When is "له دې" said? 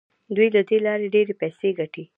0.55-0.77